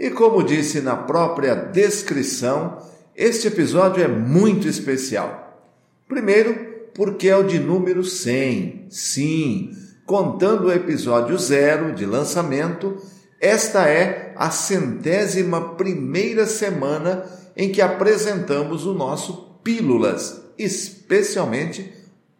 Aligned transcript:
E 0.00 0.08
como 0.08 0.42
disse 0.42 0.80
na 0.80 0.96
própria 0.96 1.54
descrição, 1.54 2.78
este 3.14 3.48
episódio 3.48 4.02
é 4.02 4.08
muito 4.08 4.66
especial. 4.66 5.62
Primeiro, 6.08 6.54
porque 6.94 7.28
é 7.28 7.36
o 7.36 7.42
de 7.42 7.58
número 7.58 8.02
100. 8.02 8.86
Sim, 8.88 9.76
contando 10.06 10.68
o 10.68 10.72
episódio 10.72 11.36
zero 11.36 11.94
de 11.94 12.06
lançamento, 12.06 12.96
esta 13.38 13.86
é 13.90 14.32
a 14.36 14.50
centésima 14.50 15.74
primeira 15.74 16.46
semana 16.46 17.26
em 17.54 17.70
que 17.70 17.82
apresentamos 17.82 18.86
o 18.86 18.94
nosso 18.94 19.60
Pílulas, 19.62 20.40
especialmente 20.56 21.92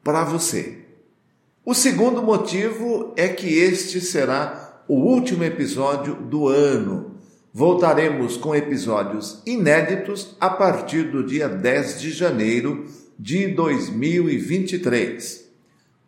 para 0.02 0.24
você. 0.24 0.78
O 1.62 1.74
segundo 1.74 2.22
motivo 2.22 3.12
é 3.18 3.28
que 3.28 3.58
este 3.58 4.00
será 4.00 4.82
o 4.88 4.94
último 4.94 5.44
episódio 5.44 6.14
do 6.14 6.48
ano 6.48 7.09
Voltaremos 7.52 8.36
com 8.36 8.54
episódios 8.54 9.42
inéditos 9.44 10.36
a 10.40 10.50
partir 10.50 11.10
do 11.10 11.26
dia 11.26 11.48
10 11.48 12.00
de 12.00 12.12
janeiro 12.12 12.86
de 13.18 13.48
2023. 13.48 15.50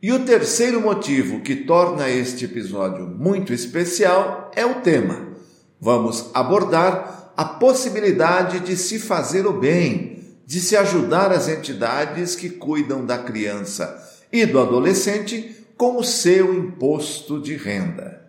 E 0.00 0.12
o 0.12 0.24
terceiro 0.24 0.80
motivo 0.80 1.40
que 1.40 1.56
torna 1.56 2.08
este 2.08 2.44
episódio 2.44 3.08
muito 3.08 3.52
especial 3.52 4.52
é 4.54 4.64
o 4.64 4.82
tema. 4.82 5.32
Vamos 5.80 6.30
abordar 6.32 7.32
a 7.36 7.44
possibilidade 7.44 8.60
de 8.60 8.76
se 8.76 9.00
fazer 9.00 9.44
o 9.44 9.52
bem, 9.52 10.20
de 10.46 10.60
se 10.60 10.76
ajudar 10.76 11.32
as 11.32 11.48
entidades 11.48 12.36
que 12.36 12.50
cuidam 12.50 13.04
da 13.04 13.18
criança 13.18 14.00
e 14.30 14.46
do 14.46 14.60
adolescente 14.60 15.56
com 15.76 15.96
o 15.96 16.04
seu 16.04 16.54
imposto 16.54 17.40
de 17.40 17.56
renda. 17.56 18.21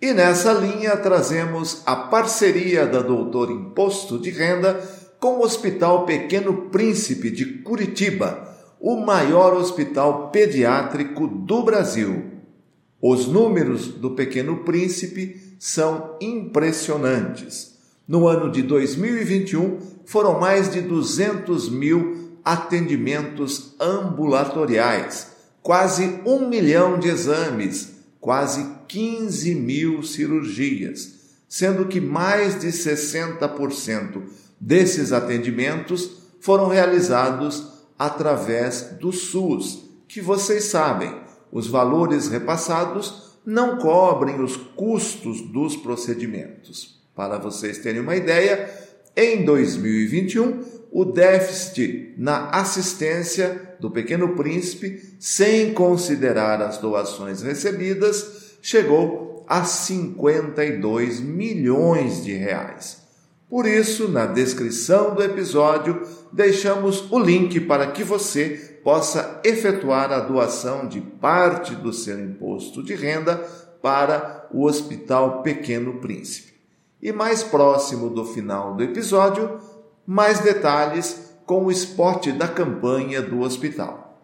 E 0.00 0.12
nessa 0.12 0.52
linha 0.52 0.94
trazemos 0.98 1.82
a 1.86 1.96
parceria 1.96 2.86
da 2.86 3.00
Doutor 3.00 3.50
Imposto 3.50 4.18
de 4.18 4.28
Renda 4.28 4.78
com 5.18 5.38
o 5.38 5.42
Hospital 5.42 6.04
Pequeno 6.04 6.68
Príncipe 6.68 7.30
de 7.30 7.62
Curitiba, 7.62 8.46
o 8.78 8.96
maior 8.96 9.54
hospital 9.54 10.28
pediátrico 10.28 11.26
do 11.26 11.62
Brasil. 11.62 12.24
Os 13.00 13.26
números 13.26 13.88
do 13.88 14.10
Pequeno 14.10 14.58
Príncipe 14.64 15.56
são 15.58 16.16
impressionantes. 16.20 17.78
No 18.06 18.28
ano 18.28 18.52
de 18.52 18.62
2021, 18.62 19.78
foram 20.04 20.38
mais 20.38 20.70
de 20.70 20.82
200 20.82 21.70
mil 21.70 22.38
atendimentos 22.44 23.74
ambulatoriais, 23.80 25.28
quase 25.62 26.20
um 26.26 26.46
milhão 26.46 26.98
de 26.98 27.08
exames 27.08 27.95
quase 28.26 28.66
15 28.88 29.54
mil 29.54 30.02
cirurgias, 30.02 31.36
sendo 31.48 31.86
que 31.86 32.00
mais 32.00 32.58
de 32.58 32.66
60% 32.66 34.20
desses 34.60 35.12
atendimentos 35.12 36.10
foram 36.40 36.66
realizados 36.66 37.84
através 37.96 38.96
do 39.00 39.12
SUS, 39.12 39.84
que 40.08 40.20
vocês 40.20 40.64
sabem, 40.64 41.14
os 41.52 41.68
valores 41.68 42.26
repassados 42.26 43.38
não 43.46 43.78
cobrem 43.78 44.42
os 44.42 44.56
custos 44.56 45.40
dos 45.42 45.76
procedimentos. 45.76 47.00
Para 47.14 47.38
vocês 47.38 47.78
terem 47.78 48.00
uma 48.00 48.16
ideia, 48.16 48.68
em 49.16 49.44
2021, 49.44 50.64
o 50.96 51.04
déficit 51.04 52.14
na 52.16 52.48
assistência 52.48 53.76
do 53.78 53.90
Pequeno 53.90 54.34
Príncipe, 54.34 55.14
sem 55.20 55.74
considerar 55.74 56.62
as 56.62 56.78
doações 56.78 57.42
recebidas, 57.42 58.56
chegou 58.62 59.44
a 59.46 59.62
52 59.62 61.20
milhões 61.20 62.24
de 62.24 62.32
reais. 62.32 63.02
Por 63.46 63.66
isso, 63.66 64.08
na 64.08 64.24
descrição 64.24 65.14
do 65.14 65.22
episódio, 65.22 66.00
deixamos 66.32 67.12
o 67.12 67.18
link 67.18 67.60
para 67.60 67.88
que 67.88 68.02
você 68.02 68.80
possa 68.82 69.38
efetuar 69.44 70.10
a 70.10 70.20
doação 70.20 70.88
de 70.88 71.02
parte 71.02 71.74
do 71.74 71.92
seu 71.92 72.18
imposto 72.18 72.82
de 72.82 72.94
renda 72.94 73.36
para 73.82 74.48
o 74.50 74.64
Hospital 74.64 75.42
Pequeno 75.42 76.00
Príncipe. 76.00 76.54
E 77.02 77.12
mais 77.12 77.42
próximo 77.42 78.08
do 78.08 78.24
final 78.24 78.74
do 78.74 78.82
episódio, 78.82 79.60
mais 80.06 80.40
detalhes 80.40 81.26
com 81.44 81.64
o 81.64 81.70
esporte 81.70 82.32
da 82.32 82.46
campanha 82.46 83.20
do 83.20 83.40
hospital. 83.40 84.20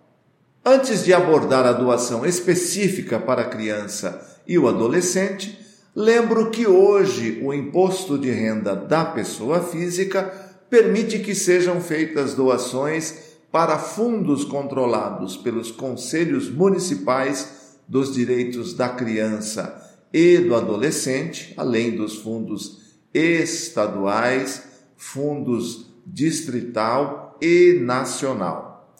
Antes 0.65 1.05
de 1.05 1.13
abordar 1.13 1.67
a 1.67 1.73
doação 1.73 2.25
específica 2.25 3.19
para 3.19 3.43
a 3.43 3.49
criança 3.49 4.41
e 4.47 4.57
o 4.59 4.69
adolescente, 4.69 5.59
lembro 5.95 6.51
que 6.51 6.67
hoje 6.67 7.41
o 7.43 7.53
imposto 7.53 8.17
de 8.17 8.31
renda 8.31 8.77
da 8.77 9.05
pessoa 9.05 9.61
física 9.61 10.33
permite 10.71 11.19
que 11.19 11.35
sejam 11.35 11.81
feitas 11.81 12.35
doações 12.35 13.33
para 13.51 13.79
fundos 13.79 14.45
controlados 14.45 15.37
pelos 15.37 15.71
conselhos 15.71 16.49
municipais 16.49 17.77
dos 17.87 18.15
direitos 18.15 18.73
da 18.73 18.89
criança 18.89 19.83
e 20.13 20.39
do 20.39 20.55
adolescente, 20.55 21.53
além 21.57 21.97
dos 21.97 22.17
fundos 22.17 22.79
estaduais 23.13 24.72
fundos 25.03 25.93
distrital 26.07 27.37
e 27.43 27.81
nacional. 27.83 28.95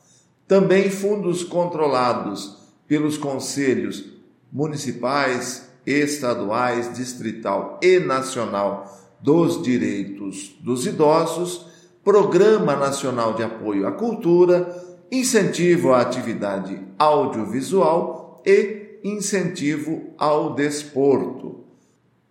Também 0.49 0.91
fundos 0.91 1.45
controlados 1.45 2.59
pelos 2.89 3.17
conselhos 3.17 4.05
municipais, 4.53 5.71
estaduais, 5.87 6.93
distrital 6.93 7.79
e 7.81 8.01
nacional 8.01 9.01
dos 9.21 9.63
direitos 9.63 10.57
dos 10.61 10.87
idosos, 10.87 11.67
Programa 12.03 12.75
Nacional 12.75 13.35
de 13.35 13.45
Apoio 13.45 13.87
à 13.87 13.93
Cultura, 13.93 14.77
incentivo 15.11 15.93
à 15.93 16.01
atividade 16.01 16.83
audiovisual 16.99 18.43
e 18.45 18.99
incentivo 19.05 20.13
ao 20.19 20.55
desporto. 20.55 21.62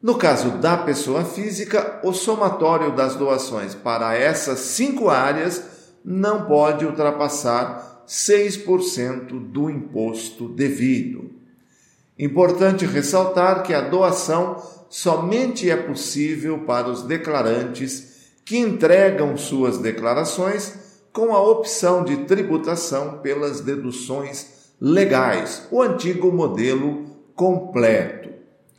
No 0.02 0.16
caso 0.16 0.58
da 0.58 0.76
pessoa 0.78 1.24
física, 1.24 2.00
o 2.04 2.12
somatório 2.12 2.96
das 2.96 3.16
doações 3.16 3.76
para 3.76 4.16
essas 4.16 4.60
cinco 4.60 5.10
áreas 5.10 5.64
não 6.04 6.46
pode 6.46 6.86
ultrapassar 6.86 8.04
6% 8.08 9.52
do 9.52 9.70
imposto 9.70 10.50
devido. 10.50 11.32
Importante 12.18 12.86
ressaltar 12.86 13.64
que 13.64 13.74
a 13.74 13.82
doação 13.82 14.62
somente 14.90 15.70
é 15.70 15.78
possível 15.78 16.60
para 16.66 16.90
os 16.90 17.04
declarantes 17.04 18.12
que 18.44 18.58
entregam 18.58 19.38
suas 19.38 19.78
declarações 19.78 21.02
com 21.14 21.34
a 21.34 21.42
opção 21.42 22.04
de 22.04 22.26
tributação 22.26 23.20
pelas 23.20 23.62
deduções 23.62 24.74
legais, 24.80 25.68
o 25.72 25.82
antigo 25.82 26.32
modelo 26.32 27.06
completo. 27.36 28.21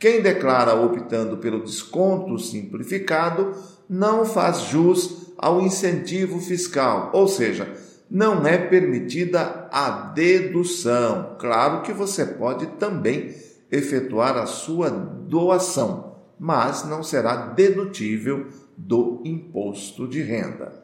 Quem 0.03 0.21
declara 0.21 0.75
optando 0.75 1.37
pelo 1.37 1.63
desconto 1.63 2.37
simplificado 2.37 3.53
não 3.87 4.25
faz 4.25 4.63
jus 4.63 5.31
ao 5.37 5.61
incentivo 5.61 6.41
fiscal, 6.41 7.09
ou 7.13 7.25
seja, 7.25 7.73
não 8.11 8.45
é 8.45 8.57
permitida 8.57 9.69
a 9.71 10.11
dedução. 10.13 11.37
Claro 11.39 11.83
que 11.83 11.93
você 11.93 12.25
pode 12.25 12.65
também 12.77 13.33
efetuar 13.71 14.35
a 14.35 14.45
sua 14.45 14.89
doação, 14.89 16.17
mas 16.37 16.83
não 16.83 17.01
será 17.01 17.37
dedutível 17.37 18.47
do 18.77 19.21
imposto 19.23 20.05
de 20.05 20.21
renda. 20.21 20.83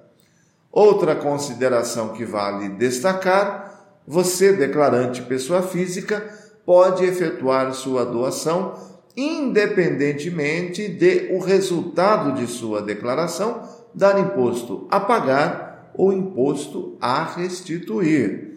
Outra 0.72 1.14
consideração 1.14 2.14
que 2.14 2.24
vale 2.24 2.70
destacar: 2.70 4.00
você, 4.08 4.54
declarante 4.54 5.24
pessoa 5.24 5.62
física, 5.62 6.26
pode 6.66 7.04
efetuar 7.04 7.74
sua 7.74 8.06
doação 8.06 8.88
independentemente 9.20 10.88
de 10.88 11.30
o 11.34 11.40
resultado 11.40 12.34
de 12.34 12.48
sua 12.48 12.82
declaração 12.82 13.68
dar 13.94 14.18
imposto 14.18 14.88
a 14.90 15.00
pagar 15.00 15.92
ou 15.94 16.14
imposto 16.14 16.98
a 17.02 17.24
restituir. 17.26 18.54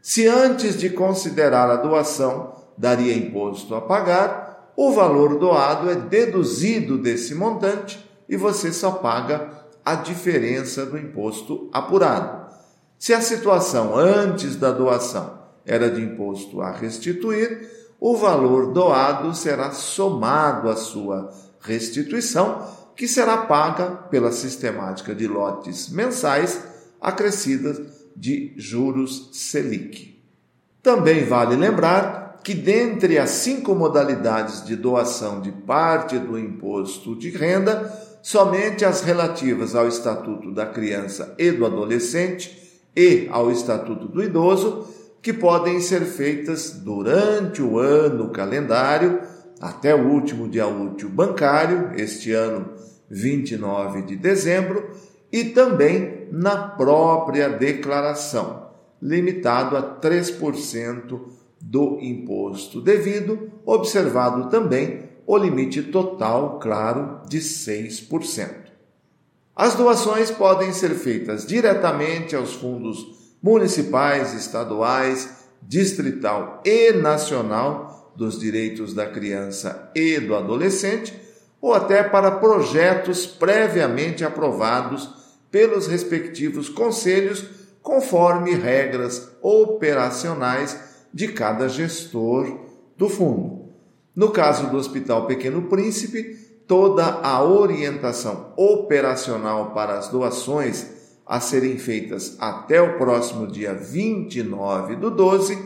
Se 0.00 0.26
antes 0.26 0.78
de 0.78 0.88
considerar 0.88 1.68
a 1.68 1.76
doação 1.76 2.54
daria 2.78 3.14
imposto 3.14 3.74
a 3.74 3.80
pagar, 3.80 4.72
o 4.74 4.92
valor 4.92 5.38
doado 5.38 5.90
é 5.90 5.96
deduzido 5.96 6.96
desse 6.96 7.34
montante 7.34 7.98
e 8.28 8.36
você 8.36 8.72
só 8.72 8.92
paga 8.92 9.50
a 9.84 9.94
diferença 9.94 10.86
do 10.86 10.96
imposto 10.96 11.68
apurado. 11.72 12.46
Se 12.98 13.12
a 13.12 13.20
situação 13.20 13.94
antes 13.94 14.56
da 14.56 14.70
doação 14.70 15.38
era 15.66 15.90
de 15.90 16.00
imposto 16.00 16.62
a 16.62 16.70
restituir, 16.70 17.68
o 18.00 18.16
valor 18.16 18.72
doado 18.72 19.34
será 19.34 19.70
somado 19.72 20.68
à 20.68 20.76
sua 20.76 21.32
restituição, 21.60 22.62
que 22.94 23.08
será 23.08 23.38
paga 23.38 23.90
pela 23.90 24.32
sistemática 24.32 25.14
de 25.14 25.26
lotes 25.26 25.90
mensais 25.90 26.62
acrescidas 27.00 27.80
de 28.16 28.54
juros 28.56 29.30
Selic. 29.32 30.22
Também 30.82 31.24
vale 31.24 31.56
lembrar 31.56 32.40
que, 32.42 32.54
dentre 32.54 33.18
as 33.18 33.30
cinco 33.30 33.74
modalidades 33.74 34.64
de 34.64 34.76
doação 34.76 35.40
de 35.40 35.50
parte 35.50 36.18
do 36.18 36.38
imposto 36.38 37.16
de 37.16 37.28
renda, 37.30 37.92
somente 38.22 38.84
as 38.84 39.02
relativas 39.02 39.74
ao 39.74 39.88
Estatuto 39.88 40.52
da 40.52 40.64
Criança 40.64 41.34
e 41.38 41.50
do 41.50 41.66
Adolescente 41.66 42.80
e 42.94 43.28
ao 43.30 43.50
Estatuto 43.50 44.06
do 44.08 44.22
Idoso 44.22 44.86
que 45.26 45.32
podem 45.32 45.80
ser 45.80 46.02
feitas 46.02 46.70
durante 46.70 47.60
o 47.60 47.80
ano 47.80 48.30
calendário, 48.30 49.22
até 49.60 49.92
o 49.92 50.06
último 50.06 50.48
dia 50.48 50.68
útil 50.68 51.08
bancário, 51.08 51.90
este 51.96 52.30
ano 52.30 52.74
29 53.10 54.02
de 54.02 54.14
dezembro, 54.14 54.88
e 55.32 55.46
também 55.46 56.28
na 56.30 56.68
própria 56.68 57.48
declaração, 57.48 58.68
limitado 59.02 59.76
a 59.76 59.98
3% 59.98 61.20
do 61.60 61.98
imposto 62.00 62.80
devido, 62.80 63.50
observado 63.64 64.48
também 64.48 65.08
o 65.26 65.36
limite 65.36 65.82
total, 65.82 66.60
claro, 66.60 67.22
de 67.28 67.40
6%. 67.40 68.48
As 69.56 69.74
doações 69.74 70.30
podem 70.30 70.72
ser 70.72 70.90
feitas 70.90 71.44
diretamente 71.44 72.36
aos 72.36 72.54
fundos 72.54 73.15
municipais, 73.42 74.34
estaduais, 74.34 75.46
distrital 75.62 76.62
e 76.64 76.92
nacional 76.92 78.12
dos 78.16 78.38
direitos 78.38 78.94
da 78.94 79.06
criança 79.06 79.90
e 79.94 80.18
do 80.18 80.34
adolescente, 80.34 81.14
ou 81.60 81.74
até 81.74 82.02
para 82.02 82.30
projetos 82.30 83.26
previamente 83.26 84.24
aprovados 84.24 85.10
pelos 85.50 85.86
respectivos 85.86 86.68
conselhos, 86.68 87.44
conforme 87.82 88.54
regras 88.54 89.30
operacionais 89.40 90.78
de 91.12 91.28
cada 91.28 91.68
gestor 91.68 92.66
do 92.96 93.08
fundo. 93.08 93.66
No 94.14 94.30
caso 94.30 94.68
do 94.70 94.76
Hospital 94.76 95.26
Pequeno 95.26 95.62
Príncipe, 95.62 96.34
toda 96.66 97.04
a 97.04 97.42
orientação 97.42 98.52
operacional 98.56 99.72
para 99.72 99.98
as 99.98 100.08
doações 100.08 100.95
a 101.26 101.40
serem 101.40 101.76
feitas 101.76 102.36
até 102.38 102.80
o 102.80 102.96
próximo 102.96 103.46
dia 103.46 103.74
29 103.74 104.96
do 104.96 105.10
12 105.10 105.58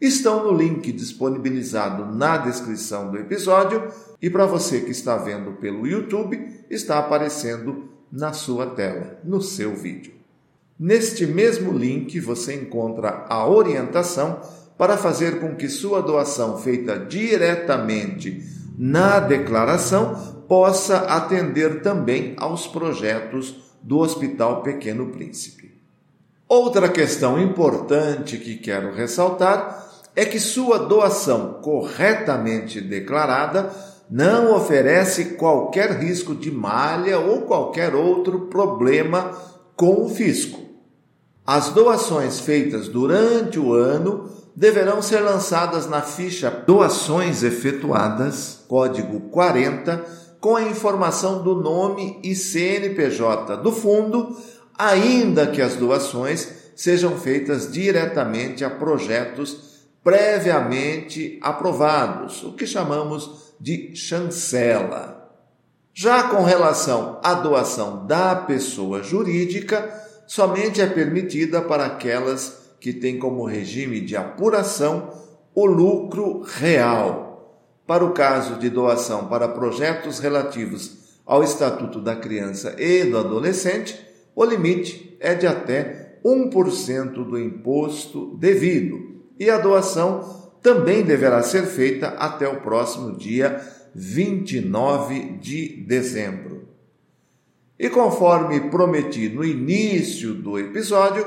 estão 0.00 0.44
no 0.44 0.52
link 0.52 0.90
disponibilizado 0.92 2.04
na 2.04 2.36
descrição 2.36 3.10
do 3.10 3.18
episódio 3.18 3.84
e 4.20 4.28
para 4.28 4.44
você 4.44 4.80
que 4.80 4.90
está 4.90 5.16
vendo 5.16 5.52
pelo 5.52 5.86
YouTube, 5.86 6.64
está 6.68 6.98
aparecendo 6.98 7.88
na 8.10 8.32
sua 8.32 8.66
tela, 8.66 9.18
no 9.22 9.40
seu 9.40 9.74
vídeo. 9.74 10.12
Neste 10.78 11.26
mesmo 11.26 11.72
link 11.72 12.18
você 12.18 12.54
encontra 12.54 13.24
a 13.28 13.46
orientação 13.46 14.40
para 14.76 14.96
fazer 14.96 15.38
com 15.38 15.54
que 15.54 15.68
sua 15.68 16.02
doação 16.02 16.58
feita 16.58 16.98
diretamente 16.98 18.42
na 18.76 19.20
declaração 19.20 20.42
possa 20.48 20.98
atender 20.98 21.80
também 21.80 22.34
aos 22.36 22.66
projetos 22.66 23.63
do 23.84 23.98
Hospital 23.98 24.62
Pequeno 24.62 25.08
Príncipe. 25.08 25.74
Outra 26.48 26.88
questão 26.88 27.38
importante 27.38 28.38
que 28.38 28.56
quero 28.56 28.94
ressaltar 28.94 29.86
é 30.16 30.24
que 30.24 30.40
sua 30.40 30.78
doação 30.78 31.60
corretamente 31.60 32.80
declarada 32.80 33.70
não 34.10 34.56
oferece 34.56 35.36
qualquer 35.36 35.98
risco 35.98 36.34
de 36.34 36.50
malha 36.50 37.18
ou 37.18 37.42
qualquer 37.42 37.94
outro 37.94 38.46
problema 38.46 39.32
com 39.76 40.04
o 40.04 40.08
fisco. 40.08 40.60
As 41.46 41.68
doações 41.68 42.40
feitas 42.40 42.88
durante 42.88 43.58
o 43.58 43.74
ano 43.74 44.30
deverão 44.56 45.02
ser 45.02 45.20
lançadas 45.20 45.86
na 45.86 46.00
ficha 46.00 46.50
Doações 46.50 47.42
Efetuadas, 47.42 48.64
código 48.66 49.28
40 49.28 50.23
com 50.44 50.56
a 50.56 50.62
informação 50.62 51.42
do 51.42 51.54
nome 51.54 52.20
e 52.22 52.34
CNPJ 52.34 53.56
do 53.62 53.72
fundo, 53.72 54.36
ainda 54.76 55.46
que 55.46 55.62
as 55.62 55.74
doações 55.74 56.46
sejam 56.76 57.16
feitas 57.16 57.72
diretamente 57.72 58.62
a 58.62 58.68
projetos 58.68 59.86
previamente 60.02 61.38
aprovados, 61.40 62.42
o 62.42 62.52
que 62.52 62.66
chamamos 62.66 63.54
de 63.58 63.96
chancela. 63.96 65.32
Já 65.94 66.24
com 66.24 66.42
relação 66.42 67.18
à 67.24 67.32
doação 67.32 68.06
da 68.06 68.36
pessoa 68.36 69.02
jurídica, 69.02 69.98
somente 70.26 70.82
é 70.82 70.86
permitida 70.86 71.62
para 71.62 71.86
aquelas 71.86 72.74
que 72.78 72.92
têm 72.92 73.18
como 73.18 73.46
regime 73.46 73.98
de 73.98 74.14
apuração 74.14 75.08
o 75.54 75.64
lucro 75.64 76.42
real 76.42 77.33
para 77.86 78.04
o 78.04 78.12
caso 78.12 78.58
de 78.58 78.70
doação 78.70 79.26
para 79.26 79.48
projetos 79.48 80.18
relativos 80.18 81.04
ao 81.26 81.42
Estatuto 81.42 82.00
da 82.00 82.16
Criança 82.16 82.74
e 82.78 83.04
do 83.04 83.18
Adolescente, 83.18 83.98
o 84.34 84.44
limite 84.44 85.16
é 85.20 85.34
de 85.34 85.46
até 85.46 86.18
1% 86.24 87.12
do 87.12 87.38
imposto 87.38 88.36
devido 88.36 89.22
e 89.38 89.50
a 89.50 89.58
doação 89.58 90.52
também 90.62 91.02
deverá 91.02 91.42
ser 91.42 91.66
feita 91.66 92.08
até 92.08 92.48
o 92.48 92.60
próximo 92.60 93.16
dia 93.16 93.60
29 93.94 95.38
de 95.38 95.84
dezembro. 95.86 96.68
E 97.78 97.90
conforme 97.90 98.70
prometi 98.70 99.28
no 99.28 99.44
início 99.44 100.32
do 100.32 100.58
episódio, 100.58 101.26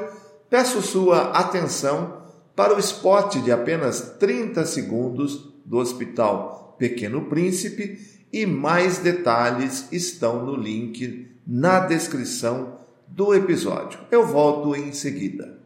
peço 0.49 0.81
sua 0.81 1.31
atenção 1.31 2.23
para 2.55 2.75
o 2.75 2.79
spot 2.79 3.35
de 3.37 3.51
apenas 3.51 4.15
30 4.17 4.65
segundos 4.65 5.53
do 5.67 5.77
Hospital 5.77 6.75
Pequeno 6.79 7.25
Príncipe 7.25 7.99
e 8.31 8.45
mais 8.45 8.99
detalhes 8.99 9.87
estão 9.91 10.45
no 10.45 10.55
link 10.55 11.27
na 11.45 11.81
descrição 11.81 12.79
do 13.07 13.33
episódio. 13.33 13.99
Eu 14.09 14.25
volto 14.25 14.75
em 14.75 14.91
seguida. 14.93 15.57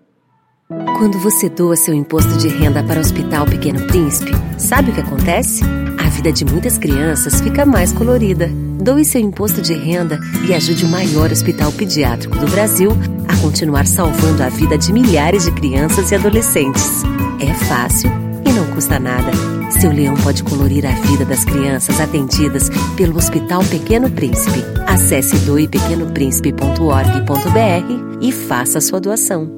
Quando 0.97 1.19
você 1.19 1.49
doa 1.49 1.75
seu 1.75 1.93
imposto 1.93 2.37
de 2.37 2.47
renda 2.47 2.83
para 2.83 2.97
o 2.97 3.01
Hospital 3.01 3.45
Pequeno 3.45 3.85
Príncipe, 3.87 4.31
sabe 4.57 4.91
o 4.91 4.93
que 4.93 5.01
acontece? 5.01 5.63
A 5.97 6.09
vida 6.09 6.31
de 6.31 6.45
muitas 6.45 6.77
crianças 6.77 7.41
fica 7.41 7.65
mais 7.65 7.91
colorida. 7.91 8.49
Doe 8.81 9.03
seu 9.03 9.19
imposto 9.19 9.61
de 9.61 9.73
renda 9.73 10.19
e 10.47 10.53
ajude 10.53 10.85
o 10.85 10.87
maior 10.87 11.29
hospital 11.29 11.71
pediátrico 11.73 12.37
do 12.37 12.49
Brasil 12.49 12.91
a 13.27 13.35
continuar 13.41 13.85
salvando 13.85 14.43
a 14.43 14.49
vida 14.49 14.77
de 14.77 14.93
milhares 14.93 15.43
de 15.43 15.51
crianças 15.51 16.09
e 16.11 16.15
adolescentes. 16.15 17.03
É 17.41 17.53
fácil 17.65 18.09
e 18.45 18.53
não 18.53 18.65
custa 18.73 18.97
nada. 18.97 19.60
Seu 19.79 19.91
leão 19.91 20.15
pode 20.23 20.43
colorir 20.43 20.85
a 20.85 20.91
vida 20.91 21.25
das 21.25 21.45
crianças 21.45 21.99
atendidas 21.99 22.69
pelo 22.97 23.17
Hospital 23.17 23.61
Pequeno 23.69 24.11
Príncipe. 24.11 24.59
Acesse 24.85 25.37
doepequenopríncipe.org.br 25.45 28.21
e 28.21 28.31
faça 28.31 28.81
sua 28.81 28.99
doação. 28.99 29.49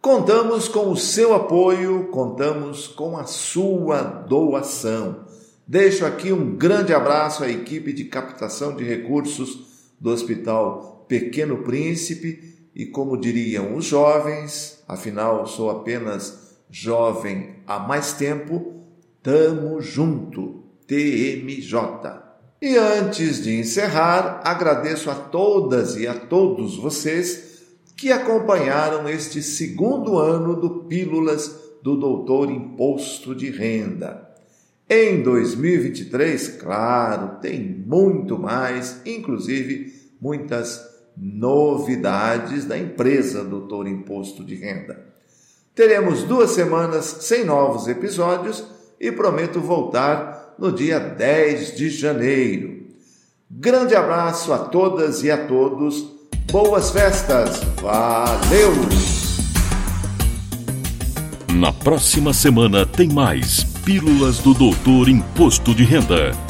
Contamos 0.00 0.68
com 0.68 0.90
o 0.90 0.96
seu 0.96 1.34
apoio, 1.34 2.08
contamos 2.10 2.86
com 2.86 3.16
a 3.16 3.24
sua 3.24 4.02
doação. 4.02 5.24
Deixo 5.66 6.04
aqui 6.04 6.32
um 6.32 6.56
grande 6.56 6.92
abraço 6.92 7.42
à 7.42 7.48
equipe 7.48 7.92
de 7.92 8.04
captação 8.04 8.76
de 8.76 8.84
recursos 8.84 9.90
do 10.00 10.10
Hospital 10.10 11.04
Pequeno 11.08 11.58
Príncipe 11.58 12.68
e, 12.74 12.86
como 12.86 13.16
diriam 13.16 13.76
os 13.76 13.84
jovens, 13.84 14.82
afinal 14.86 15.46
sou 15.46 15.70
apenas 15.70 16.50
jovem 16.70 17.56
há 17.66 17.78
mais 17.78 18.12
tempo, 18.12 18.79
Tamo 19.22 19.82
junto, 19.82 20.64
TMJ. 20.86 21.74
E 22.62 22.74
antes 22.76 23.42
de 23.42 23.58
encerrar, 23.58 24.40
agradeço 24.42 25.10
a 25.10 25.14
todas 25.14 25.96
e 25.96 26.06
a 26.06 26.14
todos 26.14 26.78
vocês 26.78 27.60
que 27.98 28.10
acompanharam 28.10 29.06
este 29.06 29.42
segundo 29.42 30.18
ano 30.18 30.56
do 30.56 30.84
Pílulas 30.84 31.54
do 31.82 31.96
Doutor 31.96 32.50
Imposto 32.50 33.34
de 33.34 33.50
Renda. 33.50 34.26
Em 34.88 35.22
2023, 35.22 36.56
claro, 36.56 37.40
tem 37.42 37.60
muito 37.62 38.38
mais, 38.38 39.02
inclusive 39.04 40.10
muitas 40.18 40.82
novidades 41.14 42.64
da 42.64 42.78
empresa 42.78 43.44
Doutor 43.44 43.86
Imposto 43.86 44.42
de 44.42 44.54
Renda. 44.54 45.06
Teremos 45.74 46.22
duas 46.22 46.52
semanas 46.52 47.04
sem 47.20 47.44
novos 47.44 47.86
episódios 47.86 48.79
e 49.00 49.10
prometo 49.10 49.60
voltar 49.60 50.54
no 50.58 50.70
dia 50.70 51.00
10 51.00 51.76
de 51.76 51.88
janeiro. 51.88 52.80
Grande 53.50 53.96
abraço 53.96 54.52
a 54.52 54.58
todas 54.58 55.24
e 55.24 55.30
a 55.30 55.46
todos. 55.46 56.04
Boas 56.52 56.90
festas. 56.90 57.60
Valeu! 57.80 58.72
Na 61.54 61.72
próxima 61.72 62.32
semana 62.32 62.86
tem 62.86 63.08
mais 63.08 63.64
Pílulas 63.84 64.38
do 64.38 64.54
Doutor 64.54 65.08
Imposto 65.08 65.74
de 65.74 65.84
Renda. 65.84 66.49